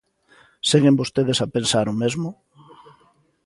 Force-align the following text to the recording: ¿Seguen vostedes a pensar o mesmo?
¿Seguen 0.69 0.99
vostedes 1.01 1.39
a 1.41 1.47
pensar 1.55 1.85
o 1.93 1.97
mesmo? 2.01 2.29